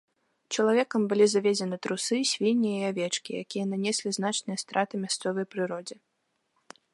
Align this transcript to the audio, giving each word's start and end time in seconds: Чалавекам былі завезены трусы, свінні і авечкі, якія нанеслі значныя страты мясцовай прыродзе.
Чалавекам 0.55 1.01
былі 1.09 1.25
завезены 1.33 1.77
трусы, 1.85 2.17
свінні 2.31 2.71
і 2.77 2.87
авечкі, 2.91 3.31
якія 3.45 3.65
нанеслі 3.75 4.09
значныя 4.19 4.57
страты 4.63 4.93
мясцовай 5.05 5.45
прыродзе. 5.55 5.95